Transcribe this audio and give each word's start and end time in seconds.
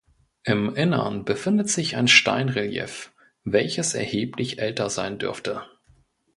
Im 0.45 0.73
Innern 0.75 1.25
befindet 1.25 1.69
sich 1.69 1.95
ein 1.95 2.07
Steinrelief, 2.07 3.11
welches 3.43 3.93
erheblich 3.93 4.57
älter 4.57 4.89
sein 4.89 5.19
dürfte. 5.19 5.61